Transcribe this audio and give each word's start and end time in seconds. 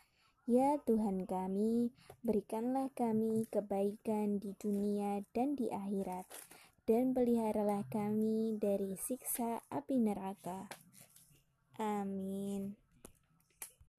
Ya 0.48 0.80
Tuhan 0.88 1.28
kami, 1.28 1.92
berikanlah 2.24 2.88
kami 2.96 3.52
kebaikan 3.52 4.40
di 4.40 4.56
dunia 4.56 5.20
dan 5.36 5.60
di 5.60 5.68
akhirat, 5.68 6.24
dan 6.88 7.12
peliharalah 7.12 7.84
kami 7.92 8.56
dari 8.56 8.96
siksa 8.96 9.60
api 9.68 10.00
neraka. 10.00 10.72
Amin. 11.84 12.80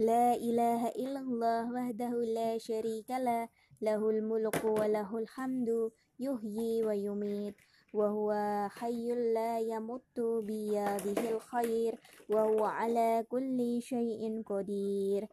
La 0.00 0.32
ilaha 0.32 0.96
illallah 0.96 1.68
wahdahu 1.68 2.24
la 2.24 2.56
syarikalah 2.56 3.52
lahul 3.84 4.24
mulku 4.24 4.80
wa 4.80 4.88
lahul 4.88 5.28
hamdu 5.36 5.92
yuhyi 6.16 6.80
wa 6.80 6.96
yumit 6.96 7.52
wa 7.92 8.08
huwa 8.08 8.72
hayyul 8.80 9.36
la 9.36 9.60
yamutu 9.60 10.40
biyadihil 10.40 11.36
khair 11.52 12.00
wa 12.32 12.48
huwa 12.48 12.80
ala 12.80 13.28
kulli 13.28 13.84
syai'in 13.84 14.40
qadir. 14.40 15.28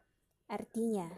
Artinya, 0.53 1.09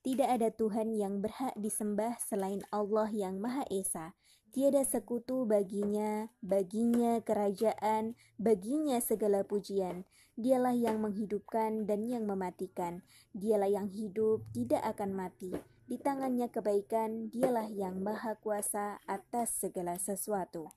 tidak 0.00 0.32
ada 0.32 0.48
Tuhan 0.48 0.96
yang 0.96 1.20
berhak 1.20 1.52
disembah 1.60 2.16
selain 2.24 2.64
Allah 2.72 3.12
yang 3.12 3.36
Maha 3.36 3.68
Esa. 3.68 4.16
Tiada 4.48 4.80
sekutu 4.80 5.44
baginya, 5.44 6.32
baginya 6.40 7.20
kerajaan, 7.20 8.16
baginya 8.40 8.96
segala 9.04 9.44
pujian. 9.44 10.08
Dialah 10.40 10.72
yang 10.72 11.04
menghidupkan 11.04 11.84
dan 11.84 12.08
yang 12.08 12.24
mematikan. 12.24 13.04
Dialah 13.36 13.68
yang 13.68 13.92
hidup, 13.92 14.40
tidak 14.56 14.80
akan 14.88 15.12
mati. 15.12 15.52
Di 15.84 16.00
tangannya 16.00 16.48
kebaikan, 16.48 17.28
dialah 17.28 17.68
yang 17.68 18.00
maha 18.00 18.40
kuasa 18.40 19.04
atas 19.04 19.52
segala 19.60 20.00
sesuatu. 20.00 20.72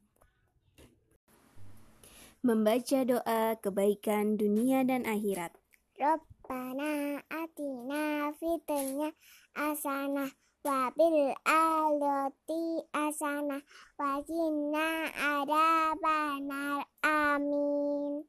Membaca 2.43 2.99
doa 3.07 3.55
kebaikan 3.55 4.35
dunia 4.35 4.83
dan 4.83 5.07
akhirat. 5.07 5.58
Rabbana 5.99 7.19
atina 7.27 8.31
fitnya 8.39 9.11
asanah 9.51 10.31
wa 10.63 10.87
bil 10.95 11.35
alati 11.43 12.87
asanah 12.95 13.59
wa 13.99 14.23
qina 14.23 15.11
adzabannar. 15.11 16.87
Amin. 17.03 18.23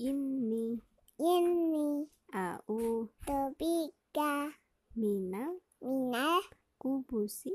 inni 0.00 0.80
inni 1.20 2.08
au 2.32 3.12
tubika 3.28 4.56
minal 4.96 5.60
minal 5.84 6.40
kubusi 6.80 7.52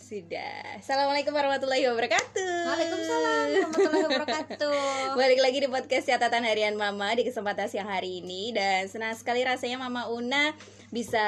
sudah. 0.00 0.80
Assalamualaikum 0.80 1.28
warahmatullahi 1.28 1.84
wabarakatuh. 1.92 2.72
Waalaikumsalam 2.72 3.46
warahmatullahi 3.52 4.04
wabarakatuh. 4.08 4.80
Balik 5.20 5.44
lagi 5.44 5.60
di 5.60 5.68
podcast 5.68 6.08
catatan 6.08 6.40
harian 6.48 6.72
Mama 6.72 7.12
di 7.12 7.20
kesempatan 7.20 7.68
siang 7.68 7.84
hari 7.84 8.24
ini 8.24 8.48
dan 8.56 8.88
senang 8.88 9.12
sekali 9.12 9.44
rasanya 9.44 9.76
Mama 9.76 10.08
Una 10.08 10.56
bisa 10.88 11.20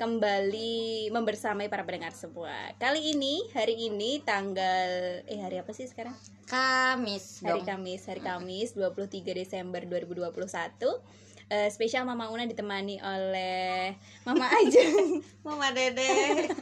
kembali 0.00 1.12
membersamai 1.12 1.68
para 1.68 1.84
pendengar 1.84 2.16
semua. 2.16 2.56
Kali 2.80 3.12
ini, 3.12 3.44
hari 3.52 3.92
ini 3.92 4.24
tanggal 4.24 5.20
eh 5.28 5.44
hari 5.44 5.60
apa 5.60 5.76
sih 5.76 5.84
sekarang? 5.84 6.16
Kamis 6.48 7.44
Hari 7.44 7.68
dong. 7.68 7.68
Kamis, 7.68 8.08
hari 8.08 8.24
Kamis 8.24 8.72
23 8.72 9.36
Desember 9.36 9.84
2021. 9.84 11.27
Eh, 11.48 11.72
spesial 11.72 12.04
Mama 12.04 12.28
Una 12.28 12.44
ditemani 12.44 13.00
oleh 13.00 13.96
Mama 14.28 14.52
Ajeng. 14.60 15.24
Mama 15.40 15.72
Dede. 15.72 16.04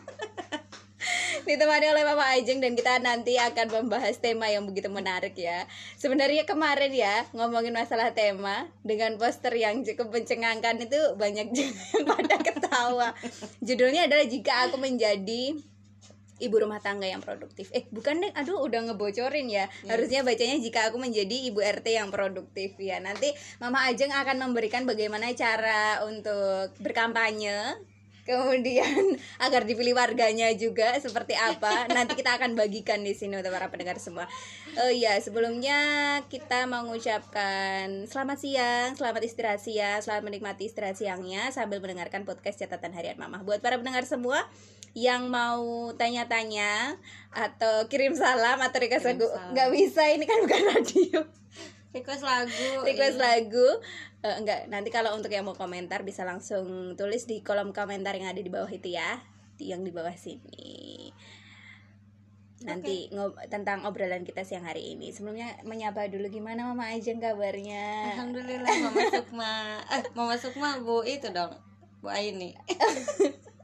ditemani 1.46 1.90
oleh 1.90 2.06
Mama 2.06 2.22
Ajeng 2.38 2.62
dan 2.62 2.78
kita 2.78 3.02
nanti 3.02 3.34
akan 3.34 3.66
membahas 3.66 4.14
tema 4.22 4.46
yang 4.46 4.62
begitu 4.62 4.86
menarik 4.86 5.34
ya. 5.34 5.66
Sebenarnya 5.98 6.46
kemarin 6.46 6.94
ya 6.94 7.26
ngomongin 7.34 7.74
masalah 7.74 8.14
tema 8.14 8.70
dengan 8.86 9.18
poster 9.18 9.58
yang 9.58 9.82
cukup 9.82 10.14
mencengangkan 10.14 10.78
itu 10.78 11.18
banyak 11.18 11.50
juga 11.50 11.82
yang 11.98 12.06
pada 12.06 12.36
ketawa. 12.38 13.08
Judulnya 13.58 14.06
adalah 14.06 14.26
jika 14.30 14.70
aku 14.70 14.78
menjadi 14.78 15.58
ibu 16.38 16.56
rumah 16.60 16.80
tangga 16.84 17.08
yang 17.08 17.24
produktif. 17.24 17.72
Eh, 17.72 17.88
bukan 17.88 18.20
deh. 18.20 18.32
Aduh, 18.36 18.60
udah 18.60 18.92
ngebocorin 18.92 19.48
ya. 19.48 19.68
Harusnya 19.88 20.20
bacanya 20.20 20.60
jika 20.60 20.88
aku 20.92 21.00
menjadi 21.00 21.48
ibu 21.48 21.60
RT 21.60 21.86
yang 21.96 22.12
produktif 22.12 22.76
ya. 22.76 23.00
Nanti 23.00 23.32
Mama 23.62 23.88
Ajeng 23.88 24.12
akan 24.12 24.42
memberikan 24.42 24.84
bagaimana 24.84 25.32
cara 25.32 26.04
untuk 26.04 26.76
berkampanye 26.82 27.80
kemudian 28.26 29.14
agar 29.46 29.62
dipilih 29.62 29.94
warganya 29.94 30.50
juga 30.58 30.98
seperti 30.98 31.38
apa 31.38 31.86
nanti 31.86 32.18
kita 32.18 32.34
akan 32.36 32.58
bagikan 32.58 33.00
di 33.06 33.14
sini 33.14 33.38
untuk 33.38 33.54
para 33.54 33.70
pendengar 33.70 34.02
semua 34.02 34.26
oh 34.82 34.90
iya 34.90 35.14
sebelumnya 35.22 35.78
kita 36.26 36.66
mengucapkan 36.66 38.04
selamat 38.10 38.38
siang 38.42 38.90
selamat 38.98 39.22
istirahat 39.22 39.62
siang 39.62 40.02
selamat 40.02 40.26
menikmati 40.26 40.66
istirahat 40.66 40.98
siangnya 40.98 41.54
sambil 41.54 41.78
mendengarkan 41.78 42.26
podcast 42.26 42.58
catatan 42.58 42.92
harian 42.92 43.16
mama 43.16 43.46
buat 43.46 43.62
para 43.62 43.78
pendengar 43.78 44.02
semua 44.04 44.42
yang 44.96 45.28
mau 45.28 45.92
tanya-tanya 45.92 46.96
atau 47.28 47.84
kirim 47.92 48.16
salam 48.16 48.56
atau 48.64 48.80
request 48.80 49.04
Kirim 49.04 49.20
lagu 49.20 49.28
nggak 49.52 49.68
bisa 49.76 50.08
ini 50.08 50.24
kan 50.24 50.40
bukan 50.40 50.62
radio 50.72 51.20
Request 51.92 52.24
lagu. 52.24 52.68
request 52.88 53.16
iya. 53.20 53.24
lagu 53.24 53.68
Eh, 54.26 54.42
enggak 54.42 54.66
nanti 54.66 54.90
kalau 54.90 55.14
untuk 55.14 55.30
yang 55.30 55.46
mau 55.46 55.54
komentar 55.54 56.02
bisa 56.02 56.26
langsung 56.26 56.98
tulis 56.98 57.30
di 57.30 57.46
kolom 57.46 57.70
komentar 57.70 58.10
yang 58.18 58.26
ada 58.34 58.42
di 58.42 58.50
bawah 58.50 58.66
itu 58.66 58.90
ya 58.90 59.22
di 59.54 59.70
yang 59.70 59.86
di 59.86 59.94
bawah 59.94 60.16
sini 60.18 61.14
nanti 62.66 63.06
ngob- 63.14 63.38
tentang 63.46 63.86
obrolan 63.86 64.26
kita 64.26 64.42
siang 64.42 64.66
hari 64.66 64.96
ini 64.98 65.14
sebelumnya 65.14 65.54
menyapa 65.62 66.10
dulu 66.10 66.26
gimana 66.26 66.66
mama 66.66 66.90
Ajeng 66.90 67.22
kabarnya 67.22 68.16
Alhamdulillah 68.18 68.72
Mama 68.82 69.02
Sukma. 69.14 69.54
Eh, 69.94 70.02
Mama 70.16 70.34
Sukma 70.34 70.68
Bu 70.82 71.06
itu 71.06 71.30
dong. 71.30 71.54
Bu 72.02 72.10
Aini. 72.10 72.56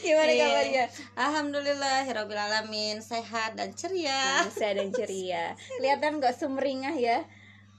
gimana 0.00 0.28
Iya. 0.28 0.44
kabarnya 0.44 0.84
Alhamdulillah 1.14 1.96
Hiraubil 2.02 2.36
alamin 2.36 2.98
sehat 2.98 3.54
dan 3.54 3.70
ceria. 3.72 4.42
Bisa 4.44 4.74
dan 4.74 4.90
ceria 4.90 5.54
kelihatan 5.78 6.18
kok 6.18 6.34
sumringah 6.34 6.92
ya 6.92 7.22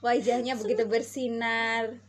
wajahnya 0.00 0.56
begitu 0.56 0.84
bersinar 0.86 2.00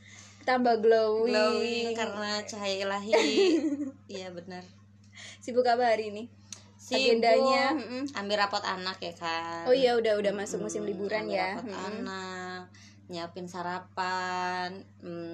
tambah 0.44 0.80
glowing, 0.80 1.36
Glowing 1.36 1.92
karena 1.92 2.40
cahaya 2.42 2.88
ilahi. 2.88 3.12
Iya 4.08 4.32
benar. 4.32 4.64
sibuk 5.38 5.64
apa 5.64 5.84
hari 5.86 6.08
ini 6.10 6.24
Sibuk. 6.78 7.20
agendanya. 7.20 7.76
Ambil 8.16 8.40
rapot 8.40 8.64
anak 8.64 8.96
ya 8.98 9.12
kan. 9.12 9.68
oh 9.68 9.76
iya 9.76 10.00
udah 10.00 10.16
udah 10.16 10.32
masuk 10.32 10.64
musim 10.64 10.84
Hmm, 10.84 10.90
liburan 10.90 11.28
ambil 11.28 11.36
ya 11.36 11.48
rapot 11.52 11.68
Mm-mm. 11.68 11.88
anak 11.92 12.47
nyiapin 13.08 13.48
sarapan 13.48 14.84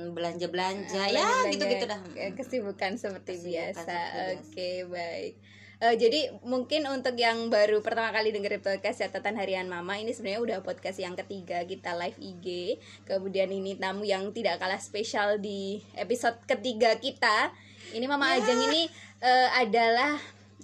belanja 0.10 0.46
belanja 0.46 0.94
Belanja- 0.94 1.10
ya 1.10 1.26
belanja, 1.26 1.50
gitu 1.52 1.64
gitu 1.68 1.86
dah. 1.86 2.00
Eh, 2.14 2.32
kesibukan 2.32 2.92
seperti 2.96 3.34
Kesibukan 3.36 3.50
biasa. 3.74 3.82
seperti 3.82 4.14
biasa. 4.14 4.34
oke 4.40 4.70
baik. 4.90 5.34
Eh, 5.80 5.96
jadi 5.98 6.20
mungkin 6.42 6.88
untuk 6.88 7.12
yang 7.14 7.50
baru 7.50 7.82
pertama 7.82 8.08
kali 8.10 8.30
dengerin 8.30 8.62
podcast 8.62 9.02
catatan 9.02 9.36
harian 9.36 9.66
mama 9.66 9.98
ini 9.98 10.10
sebenarnya 10.10 10.40
udah 10.40 10.58
podcast 10.62 10.96
yang 10.96 11.12
ketiga 11.14 11.60
kita 11.64 11.92
live 11.94 12.16
IG 12.16 12.78
kemudian 13.04 13.50
ini 13.50 13.76
tamu 13.76 14.02
yang 14.04 14.32
tidak 14.32 14.58
kalah 14.58 14.80
spesial 14.80 15.38
di 15.38 15.84
episode 15.94 16.40
ketiga 16.46 16.96
kita. 16.96 17.52
Ini 17.92 18.06
mama 18.06 18.32
Ya. 18.32 18.40
Ajeng 18.40 18.64
ini 18.64 18.88
eh, 19.20 19.50
adalah 19.52 20.16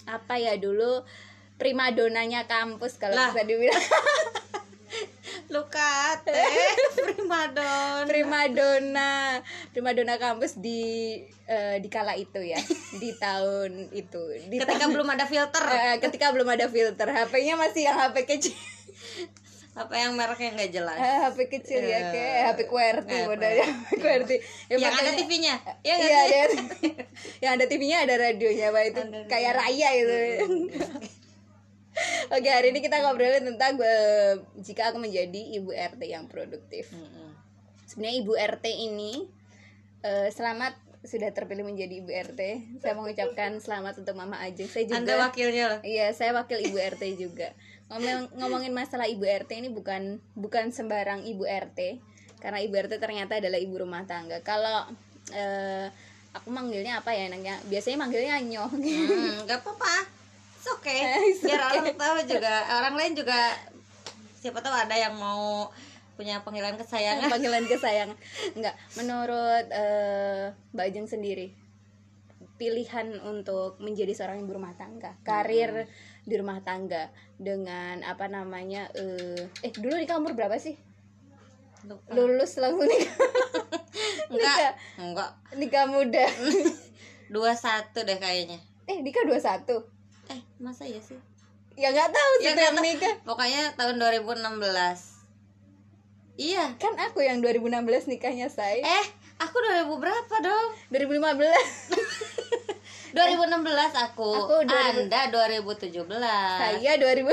apa 0.06 0.36
ya 0.36 0.56
dulu 0.56 1.04
primadonanya 1.60 2.48
kampus 2.48 2.96
kalau 2.96 3.20
bisa 3.20 3.44
dibilang 3.44 3.75
luka 5.50 6.22
teh. 6.22 6.34
Primadon 7.10 8.06
primadona. 8.06 9.41
Primadona 9.74 10.15
kampus 10.22 10.62
di 10.62 11.18
eh, 11.50 11.82
di 11.82 11.89
kala 11.89 12.13
itu 12.13 12.38
ya. 12.38 12.58
Di 12.98 13.10
tahun 13.24 13.89
itu. 13.89 14.22
Di 14.50 14.62
ketika 14.62 14.86
tahun- 14.86 14.94
belum 14.94 15.10
ada 15.10 15.25
filter. 15.25 15.63
Eh, 15.65 15.98
ketika 15.98 16.29
belum 16.29 16.50
ada 16.50 16.70
filter. 16.70 17.10
HP-nya 17.10 17.58
masih 17.58 17.89
yang 17.89 17.98
HP 17.98 18.29
kecil. 18.29 18.56
Apa 19.79 19.96
yang 19.96 20.12
mereknya 20.13 20.53
nggak 20.60 20.72
jelas? 20.75 20.98
Eh, 21.00 21.18
HP 21.24 21.38
kecil 21.50 21.82
ya 21.88 22.12
kayak 22.12 22.51
HP 22.51 22.60
QWERTY 22.68 23.15
eh, 23.15 23.25
modalnya 23.25 23.65
HP 23.70 23.89
QWERTY. 24.01 24.36
Ya, 24.68 24.75
yang 24.75 24.94
ada 24.94 25.12
TV-nya 25.15 25.56
ya 25.88 25.96
Iya, 25.96 26.18
ada 26.20 26.38
yang 27.39 27.51
ada 27.56 27.65
TV-nya 27.65 27.98
ada 28.03 28.13
radionya 28.20 28.75
pak. 28.75 28.84
Itu 28.91 29.01
kayak 29.32 29.53
raya 29.56 29.89
itu 29.96 30.18
Oke 32.36 32.50
hari 32.50 32.70
ini 32.72 32.79
kita 32.79 33.01
ngobrolin 33.01 33.41
tentang 33.41 33.79
eh, 33.82 34.38
jika 34.62 34.94
aku 34.94 35.01
menjadi 35.01 35.41
ibu 35.58 35.74
RT 35.74 36.01
yang 36.06 36.29
produktif 36.29 36.94
Mm-mm. 36.94 37.34
sebenarnya 37.89 38.18
ibu 38.22 38.34
RT 38.38 38.65
ini 38.70 39.25
eh, 40.06 40.29
selamat 40.29 40.89
sudah 41.00 41.32
terpilih 41.32 41.63
menjadi 41.63 42.03
ibu 42.03 42.12
RT. 42.12 42.41
Saya 42.84 42.91
mengucapkan 42.91 43.56
selamat 43.63 44.03
untuk 44.03 44.20
Mama 44.20 44.36
Ajeng. 44.44 44.68
Saya 44.68 44.84
juga 44.84 45.00
anda 45.00 45.15
wakilnya 45.15 45.79
Iya, 45.79 46.12
saya 46.12 46.36
wakil 46.36 46.60
ibu 46.60 46.75
RT 46.75 47.15
juga. 47.15 47.56
Ngomong, 47.88 48.36
ngomongin 48.36 48.75
masalah 48.75 49.08
ibu 49.08 49.24
RT 49.24 49.63
ini 49.63 49.72
bukan 49.72 50.20
bukan 50.36 50.75
sembarang 50.75 51.24
ibu 51.24 51.48
RT 51.48 52.03
karena 52.44 52.60
ibu 52.60 52.75
RT 52.75 53.00
ternyata 53.00 53.39
adalah 53.39 53.56
ibu 53.56 53.79
rumah 53.79 54.03
tangga. 54.03 54.44
Kalau 54.44 54.91
eh, 55.32 55.88
aku 56.36 56.51
manggilnya 56.51 57.00
apa 57.00 57.15
ya 57.15 57.32
enaknya? 57.32 57.56
Biasanya 57.72 57.98
manggilnya 58.03 58.36
Nyoh. 58.44 58.70
Hmm, 58.70 59.48
nggak 59.48 59.63
apa-apa 59.63 60.19
It's 60.70 60.78
okay. 60.86 61.02
It's 61.34 61.42
biar 61.42 61.58
okay. 61.66 61.82
orang 61.82 61.98
tahu 61.98 62.18
juga 62.30 62.54
orang 62.70 62.94
lain 62.94 63.14
juga 63.18 63.58
siapa 64.38 64.62
tahu 64.62 64.70
ada 64.70 64.94
yang 64.94 65.18
mau 65.18 65.74
punya 66.14 66.46
panggilan 66.46 66.78
kesayangan. 66.78 67.26
Panggilan 67.34 67.66
kesayangan. 67.66 68.18
Enggak, 68.54 68.78
menurut 68.94 69.66
eh, 69.74 70.54
Mbak 70.78 70.86
Ajeng 70.94 71.10
sendiri 71.10 71.58
pilihan 72.62 73.18
untuk 73.26 73.82
menjadi 73.82 74.14
seorang 74.14 74.44
ibu 74.44 74.52
rumah 74.52 74.76
tangga 74.76 75.16
karir 75.24 75.88
di 76.28 76.36
rumah 76.36 76.60
tangga 76.60 77.08
dengan 77.40 78.04
apa 78.04 78.28
namanya 78.28 78.92
eh 78.94 79.48
eh 79.64 79.72
dulu 79.74 79.96
nikah 79.98 80.22
umur 80.22 80.38
berapa 80.38 80.60
sih? 80.62 80.78
Lupa. 81.90 82.14
lulus 82.14 82.62
langsung 82.62 82.86
nikah. 82.86 83.16
Enggak. 84.30 84.54
Nikah, 84.54 84.74
enggak. 85.02 85.32
Nikah 85.58 85.86
muda. 85.90 86.26
Dua 87.34 87.58
satu 87.58 88.06
deh 88.06 88.22
kayaknya. 88.22 88.62
Eh 88.86 89.02
nikah 89.02 89.26
21 89.26 89.99
eh 90.30 90.42
masa 90.58 90.86
ya 90.86 91.00
sih 91.00 91.18
ya 91.74 91.90
nggak 91.90 92.10
tahu 92.10 92.32
sih 92.36 92.44
Ya, 92.44 92.50
tuh 92.50 92.56
nggak 92.56 92.66
yang 92.66 92.76
tahu. 92.76 92.86
nikah 92.86 93.14
pokoknya 93.24 93.62
tahun 93.74 93.96
2016 93.98 95.20
iya 96.38 96.66
kan 96.76 96.94
aku 96.98 97.20
yang 97.20 97.40
2016 97.40 97.76
nikahnya 98.08 98.48
saya 98.48 98.80
eh 98.80 99.06
aku 99.38 99.56
2000 99.58 99.90
berapa 99.96 100.36
dong 100.40 100.68
2015 100.90 102.30
2016 103.10 103.66
aku, 104.06 104.30
Aku 104.38 104.56
2000. 104.62 105.10
anda 105.10 105.22
2017 105.34 105.98
saya 106.14 106.94
2000 106.94 107.26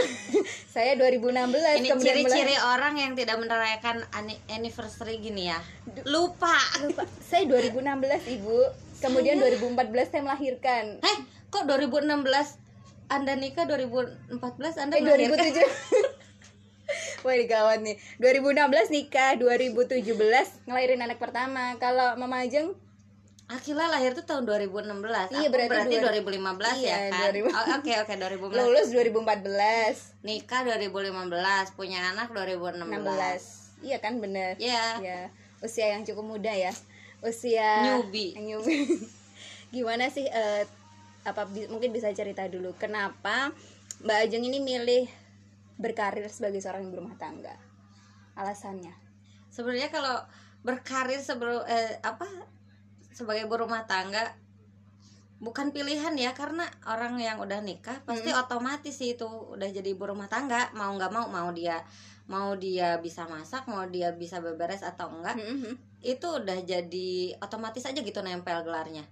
saya 0.66 0.96
2016 0.96 1.52
ini 1.76 1.88
ciri-ciri 1.94 2.56
orang 2.56 2.96
yang 2.96 3.12
tidak 3.12 3.36
merayakan 3.36 4.00
anniversary 4.48 5.20
gini 5.20 5.52
ya 5.52 5.60
lupa 6.04 6.56
lupa 6.80 7.04
saya 7.20 7.44
2016 7.44 7.84
ibu 8.32 8.56
kemudian 8.98 9.36
2014 9.36 9.76
saya 10.06 10.22
melahirkan 10.24 10.84
eh 10.98 11.16
kok 11.46 11.68
2016 11.68 12.16
anda 13.08 13.32
nikah 13.34 13.64
2014 13.64 14.34
anda 14.78 14.94
eh 14.94 15.02
melahirkan? 15.02 15.52
2007 15.52 17.24
Wah 17.24 17.34
ini 17.34 17.44
gawat 17.44 17.78
nih 17.80 17.96
2016 18.18 18.62
nikah 18.92 19.34
2017 19.34 20.06
ngelahirin 20.64 21.00
anak 21.00 21.18
pertama 21.18 21.74
kalau 21.76 22.14
Mama 22.16 22.42
Ajeng 22.42 22.74
Akila 23.46 23.86
lahir 23.86 24.10
tuh 24.12 24.22
tahun 24.22 24.42
2016 24.42 24.90
Iya, 25.30 25.38
Aku 25.40 25.46
berarti 25.48 25.70
berarti, 25.70 25.96
dua- 25.96 26.14
2015 26.18 26.66
Iya, 26.76 26.82
ya 26.82 26.98
kan 27.08 27.30
2000. 27.30 27.46
Oh, 27.48 27.64
Oke 27.78 27.92
oke 27.96 28.14
2015 28.16 28.58
lulus 28.60 28.86
2014 28.90 30.26
Nikah 30.26 30.60
2015 30.66 31.78
Punya 31.78 32.10
anak 32.10 32.30
2016 32.30 32.90
16 32.90 33.86
iya 33.86 33.98
kan 34.00 34.18
bener 34.18 34.54
Iya 34.56 34.84
ya 34.98 35.20
usia 35.58 35.92
yang 35.92 36.02
cukup 36.02 36.26
muda 36.26 36.50
ya 36.50 36.72
usia 37.18 37.80
Newbie. 37.82 38.34
newbie. 38.36 38.86
gimana 39.68 40.06
sih 40.06 40.24
eh, 40.24 40.62
apa 41.26 41.42
bi- 41.50 41.66
mungkin 41.66 41.90
bisa 41.90 42.08
cerita 42.14 42.46
dulu 42.46 42.70
kenapa 42.78 43.50
Mbak 44.06 44.18
Ajeng 44.30 44.44
ini 44.46 44.62
milih 44.62 45.10
berkarir 45.76 46.24
sebagai 46.30 46.62
seorang 46.62 46.86
ibu 46.86 47.02
rumah 47.02 47.18
tangga? 47.18 47.52
Alasannya? 48.38 48.92
Sebenarnya 49.50 49.90
kalau 49.90 50.22
berkarir 50.62 51.18
sebelum 51.18 51.64
eh, 51.66 51.98
apa 52.04 52.28
sebagai 53.10 53.48
ibu 53.48 53.56
rumah 53.56 53.88
tangga 53.88 54.36
bukan 55.36 55.68
pilihan 55.68 56.16
ya 56.16 56.32
karena 56.32 56.64
orang 56.88 57.20
yang 57.20 57.36
udah 57.36 57.60
nikah 57.60 58.00
pasti 58.08 58.32
otomatis 58.32 58.96
sih 58.96 59.20
itu 59.20 59.28
udah 59.28 59.68
jadi 59.68 59.92
ibu 59.92 60.08
rumah 60.08 60.32
tangga 60.32 60.72
mau 60.72 60.88
nggak 60.96 61.12
mau 61.12 61.28
mau 61.28 61.48
dia 61.52 61.84
mau 62.24 62.56
dia 62.56 62.96
bisa 63.04 63.28
masak 63.28 63.68
mau 63.68 63.84
dia 63.84 64.16
bisa 64.16 64.40
beberes 64.40 64.80
atau 64.80 65.12
enggak 65.12 65.36
Mm-mm. 65.36 65.76
itu 66.00 66.26
udah 66.26 66.64
jadi 66.64 67.36
otomatis 67.44 67.84
aja 67.84 68.00
gitu 68.00 68.24
nempel 68.24 68.64
gelarnya 68.64 69.04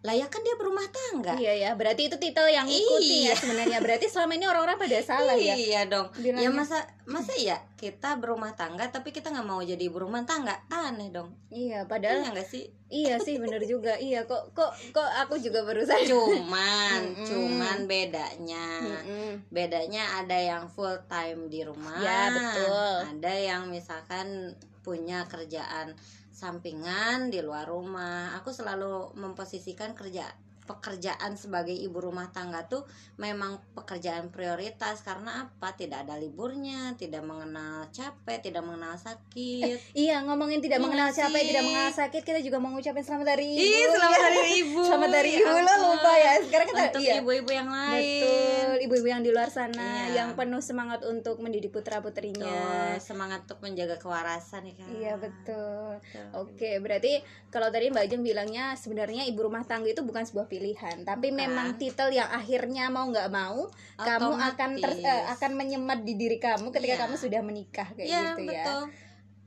lah 0.00 0.16
ya 0.16 0.32
kan 0.32 0.40
dia 0.40 0.56
berumah 0.56 0.88
tangga. 0.88 1.36
Iya 1.36 1.52
ya. 1.60 1.70
Berarti 1.76 2.08
itu 2.08 2.16
titel 2.16 2.48
yang 2.48 2.64
ikuti 2.64 3.28
Iya. 3.28 3.32
ya 3.32 3.34
sebenarnya. 3.36 3.78
Berarti 3.84 4.08
selama 4.08 4.32
ini 4.32 4.48
orang-orang 4.48 4.80
pada 4.80 4.96
salah 5.04 5.36
ya. 5.36 5.52
Iya 5.52 5.92
dong. 5.92 6.08
Bilangnya. 6.16 6.48
ya 6.48 6.56
masa 6.56 6.78
masa 7.04 7.36
ya 7.36 7.60
kita 7.76 8.16
berumah 8.16 8.56
tangga 8.56 8.88
tapi 8.88 9.12
kita 9.12 9.28
nggak 9.28 9.44
mau 9.44 9.60
jadi 9.60 9.76
ibu 9.76 10.00
rumah 10.00 10.24
tangga? 10.24 10.56
Aneh 10.72 11.12
dong. 11.12 11.36
Iya 11.52 11.84
padahal 11.84 12.24
iya 12.24 12.32
nggak 12.32 12.48
sih? 12.48 12.64
iya 12.88 13.20
sih 13.20 13.36
bener 13.36 13.60
juga. 13.68 13.92
Iya 14.00 14.24
kok 14.24 14.56
kok 14.56 14.72
kok 14.96 15.10
aku 15.20 15.36
juga 15.36 15.68
berusaha 15.68 16.00
cuman 16.08 17.00
Mm-mm. 17.04 17.26
cuman 17.28 17.78
bedanya. 17.84 18.66
Mm-mm. 19.04 19.52
bedanya 19.52 20.24
ada 20.24 20.34
yang 20.40 20.64
full 20.72 20.96
time 21.12 21.52
di 21.52 21.60
rumah. 21.60 22.00
Ya, 22.00 22.32
betul. 22.32 22.94
ada 23.04 23.32
yang 23.36 23.68
misalkan 23.68 24.56
punya 24.80 25.28
kerjaan 25.28 25.92
sampingan 26.30 27.28
di 27.28 27.42
luar 27.42 27.68
rumah. 27.68 28.34
Aku 28.40 28.54
selalu 28.54 29.14
memposisikan 29.18 29.92
kerja 29.92 30.26
pekerjaan 30.70 31.34
sebagai 31.34 31.74
ibu 31.74 31.98
rumah 31.98 32.30
tangga 32.30 32.62
tuh 32.64 32.86
memang 33.16 33.58
pekerjaan 33.74 34.30
prioritas 34.30 35.02
karena 35.02 35.44
apa 35.44 35.74
tidak 35.74 36.04
ada 36.04 36.14
liburnya 36.14 36.94
tidak 36.94 37.20
mengenal 37.20 37.90
capek 37.90 38.38
tidak 38.40 38.62
mengenal 38.62 38.94
sakit 38.94 39.82
Iya 39.92 40.22
ngomongin 40.22 40.58
tidak 40.58 40.78
Iya 40.78 40.84
mengenal 40.86 41.10
capek, 41.10 41.42
tidak 41.42 41.62
mengenal 41.62 41.90
sakit, 41.92 42.22
kita 42.22 42.38
juga 42.38 42.56
mau 42.56 42.70
ngucapin 42.70 43.00
selamat 43.00 43.26
hari 43.30 43.46
ibu. 43.48 43.60
Ih, 43.60 43.86
selamat 43.90 44.08
Ya. 44.12 44.22
hari 44.22 44.42
ibu 44.60 44.80
Selamat 44.82 45.10
hari 45.12 45.30
Ya 45.32 45.38
ibu 45.40 45.50
lo 45.50 45.58
ampun. 45.66 45.82
lupa 45.84 46.12
ya. 46.14 46.32
Sekarang 46.40 46.66
kita 46.68 46.82
untuk 46.86 47.02
iya. 47.02 47.14
ibu-ibu 47.18 47.50
yang 47.50 47.68
lain 47.68 48.20
Betul, 48.20 48.74
ibu-ibu 48.80 49.08
yang 49.08 49.22
di 49.22 49.30
luar 49.30 49.48
sana 49.48 49.88
Iya. 50.06 50.06
yang 50.14 50.28
penuh 50.34 50.60
semangat 50.60 51.00
untuk 51.02 51.36
mendidik 51.38 51.70
putra-putrinya. 51.70 52.46
Tuh, 52.46 52.96
semangat 53.02 53.44
untuk 53.44 53.60
menjaga 53.60 53.96
kewarasan 53.96 54.62
ya 54.64 54.74
kan 54.74 54.88
Iya 54.90 55.12
betul. 55.16 55.90
Betul. 55.98 56.26
Oke, 56.36 56.70
berarti 56.78 57.12
kalau 57.48 57.68
tadi 57.68 57.88
Mbak 57.88 58.06
Jeng 58.06 58.22
bilangnya 58.22 58.74
sebenarnya 58.74 59.24
ibu 59.24 59.40
rumah 59.40 59.62
tangga 59.62 59.88
itu 59.88 60.00
bukan 60.00 60.22
sebuah 60.22 60.46
pilihan, 60.46 60.59
tapi 61.02 61.28
Bukan. 61.28 61.40
memang 61.40 61.66
titel 61.74 62.08
yang 62.10 62.28
akhirnya 62.28 62.86
mau 62.86 63.04
nggak 63.04 63.28
mau 63.28 63.66
kamu 63.98 64.32
akan 64.36 64.70
ter- 64.76 64.92
Otomatis. 64.94 65.04
eh, 65.06 65.24
akan 65.30 65.50
menyemat 65.54 65.98
di 66.00 66.14
diri 66.14 66.36
kamu 66.36 66.68
ketika 66.70 66.94
Iya. 66.94 67.02
kamu 67.02 67.14
sudah 67.16 67.40
menikah 67.40 67.88
kayak 67.90 68.06
Iya 68.06 68.20
gitu 68.30 68.40
ya. 68.42 68.64
betul 68.64 68.82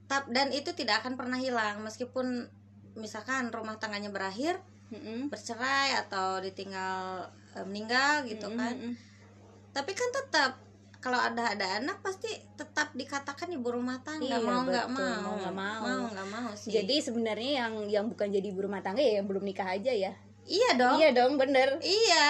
Tap, 0.03 0.23
dan 0.27 0.51
itu 0.51 0.69
tidak 0.71 0.99
akan 0.99 1.15
pernah 1.15 1.37
hilang 1.37 1.79
meskipun 1.79 2.49
misalkan 2.93 3.49
rumah 3.49 3.77
tangganya 3.77 4.09
berakhir 4.09 4.59
Mm-mm. 4.89 5.27
bercerai 5.27 5.95
atau 5.97 6.37
ditinggal 6.37 7.25
eh, 7.53 7.63
meninggal 7.63 8.21
gitu 8.23 8.45
Mm-mm, 8.45 8.59
kan 8.59 8.73
mm-mm. 8.75 8.93
tapi 9.71 9.91
kan 9.91 10.09
tetap 10.11 10.51
kalau 10.97 11.17
ada 11.17 11.51
ada 11.51 11.79
anak 11.79 11.99
pasti 11.99 12.27
tetap 12.53 12.93
dikatakan 12.93 13.51
ibu 13.51 13.67
rumah 13.67 13.99
tangga 13.99 14.23
Iya, 14.23 14.39
mau 14.39 14.61
nggak 14.61 14.87
mau 14.87 15.03
mau 15.19 15.33
nggak 15.35 15.51
mau. 15.51 15.81
mau 15.81 16.03
nggak 16.07 16.27
mau 16.29 16.49
sih 16.53 16.71
Jadi 16.71 16.95
sebenarnya 16.97 17.51
yang 17.59 17.73
yang 17.87 18.05
bukan 18.07 18.29
jadi 18.29 18.43
ibu 18.45 18.61
rumah 18.61 18.79
tangga 18.79 18.99
ya 18.99 19.19
yang 19.19 19.27
belum 19.27 19.41
nikah 19.41 19.67
aja 19.69 19.91
ya. 19.91 20.15
Iya 20.45 20.69
dong 20.73 20.95
Iya 20.95 21.09
dong, 21.11 21.31
bener. 21.35 21.79
iya 21.79 22.25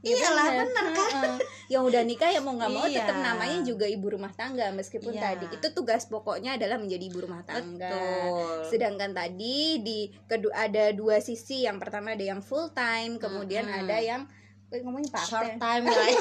Iya, 0.00 0.16
iyalah 0.16 0.64
bener 0.64 0.86
kan 0.88 1.12
Heeh. 1.12 1.36
yang 1.68 1.84
udah 1.84 2.00
nikah 2.00 2.26
ya 2.26 2.40
mau 2.40 2.56
nggak 2.56 2.72
mau 2.72 2.88
Iya. 2.88 3.04
tetap 3.04 3.20
namanya 3.20 3.60
juga 3.60 3.84
ibu 3.84 4.08
rumah 4.08 4.32
tangga 4.32 4.72
meskipun 4.72 5.12
Iya. 5.12 5.36
tadi 5.36 5.46
itu 5.52 5.66
tugas 5.70 6.06
pokoknya 6.06 6.56
adalah 6.56 6.80
menjadi 6.80 7.04
ibu 7.04 7.20
rumah 7.20 7.44
tangga. 7.44 7.84
betul 7.84 8.64
Sedangkan 8.66 9.12
tadi 9.12 9.58
di 9.78 9.98
kedua 10.24 10.56
ada 10.58 10.88
dua 10.90 11.18
sisi. 11.18 11.62
Yang 11.62 11.76
pertama 11.78 12.12
ada 12.12 12.24
yang 12.24 12.40
full 12.40 12.72
time, 12.72 13.18
kemudian 13.18 13.62
Mm-mm. 13.62 13.76
ada 13.78 13.96
yang 13.98 14.24
eh, 14.68 14.80
ngomongin 14.80 15.10
part 15.10 15.26
short 15.26 15.52
time. 15.54 15.84
time 15.84 15.84
lah 15.86 16.06
ya. 16.06 16.20